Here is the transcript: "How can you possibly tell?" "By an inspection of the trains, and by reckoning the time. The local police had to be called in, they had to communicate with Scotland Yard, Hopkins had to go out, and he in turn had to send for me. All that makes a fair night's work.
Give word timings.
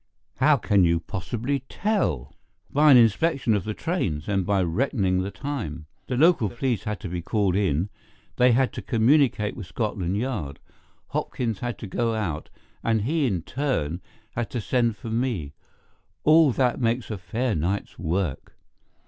"How 0.37 0.57
can 0.57 0.83
you 0.83 0.99
possibly 0.99 1.59
tell?" 1.69 2.33
"By 2.71 2.89
an 2.89 2.97
inspection 2.97 3.53
of 3.53 3.65
the 3.65 3.75
trains, 3.75 4.27
and 4.27 4.47
by 4.47 4.63
reckoning 4.63 5.21
the 5.21 5.29
time. 5.29 5.85
The 6.07 6.17
local 6.17 6.49
police 6.49 6.85
had 6.85 6.99
to 7.01 7.07
be 7.07 7.21
called 7.21 7.55
in, 7.55 7.87
they 8.37 8.51
had 8.51 8.73
to 8.73 8.81
communicate 8.81 9.55
with 9.55 9.67
Scotland 9.67 10.17
Yard, 10.17 10.59
Hopkins 11.09 11.59
had 11.59 11.77
to 11.77 11.85
go 11.85 12.15
out, 12.15 12.49
and 12.83 13.03
he 13.03 13.27
in 13.27 13.43
turn 13.43 14.01
had 14.31 14.49
to 14.49 14.59
send 14.59 14.97
for 14.97 15.11
me. 15.11 15.53
All 16.23 16.51
that 16.51 16.81
makes 16.81 17.11
a 17.11 17.17
fair 17.19 17.53
night's 17.53 17.99
work. 17.99 18.57